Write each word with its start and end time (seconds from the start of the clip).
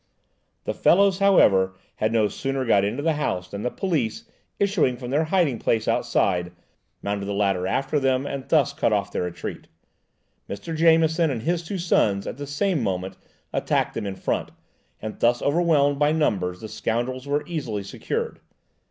The 0.63 0.73
fellows, 0.73 1.19
however, 1.19 1.75
had 1.97 2.11
no 2.11 2.27
sooner 2.27 2.65
got 2.65 2.83
into 2.83 3.03
the 3.03 3.13
house 3.13 3.47
than 3.49 3.61
the 3.61 3.69
police 3.69 4.25
issuing 4.59 4.97
from 4.97 5.11
their 5.11 5.25
hiding 5.25 5.59
place 5.59 5.87
outside, 5.87 6.53
mounted 7.03 7.27
the 7.27 7.35
ladder 7.35 7.67
after 7.67 7.99
them 7.99 8.25
and 8.25 8.49
thus 8.49 8.73
cut 8.73 8.91
off 8.91 9.11
their 9.11 9.21
retreat. 9.21 9.67
Mr. 10.49 10.75
Jameson 10.75 11.29
and 11.29 11.43
his 11.43 11.61
two 11.63 11.77
sons, 11.77 12.25
at 12.25 12.37
the 12.37 12.47
same 12.47 12.81
moment, 12.81 13.15
attacked 13.53 13.93
them 13.93 14.07
in 14.07 14.15
front, 14.15 14.49
and 15.03 15.19
thus 15.19 15.39
overwhelmed 15.39 15.99
by 15.99 16.11
numbers, 16.11 16.61
the 16.61 16.67
scoundrels 16.67 17.27
were 17.27 17.45
easily 17.45 17.83
secured. 17.83 18.39